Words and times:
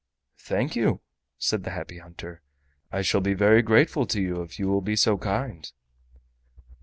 "Thank 0.39 0.75
you," 0.75 0.99
said 1.37 1.63
the 1.63 1.69
Happy 1.69 1.99
Hunter, 1.99 2.41
"I 2.91 3.03
shall 3.03 3.21
be 3.21 3.35
very 3.35 3.61
grateful 3.61 4.07
to 4.07 4.19
you 4.19 4.41
if 4.41 4.57
you 4.57 4.67
will 4.67 4.81
be 4.81 4.95
so 4.95 5.15
kind." 5.15 5.71